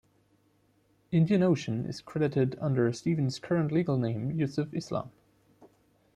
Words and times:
"Indian 1.11 1.43
Ocean" 1.43 1.85
is 1.85 2.01
credited 2.01 2.57
under 2.59 2.91
Stevens' 2.91 3.37
current 3.37 3.71
legal 3.71 3.99
name, 3.99 4.31
Yusuf 4.31 4.73
Islam. 4.73 5.11